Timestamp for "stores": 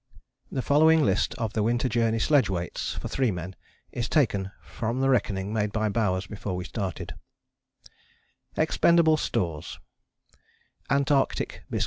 9.19-9.77